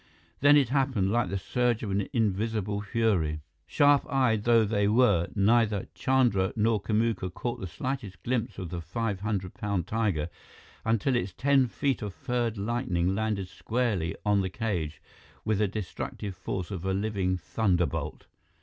[0.39, 3.41] Then it happened, like the surge of an invisible fury.
[3.67, 8.81] Sharp eyed though they were, neither Chandra nor Kamuka caught the slightest glimpse of the
[8.81, 10.27] five hundred pound tiger
[10.83, 15.03] until its ten feet of furred lightning landed squarely on the cage
[15.45, 18.25] with the destructive force of a living thunderbolt.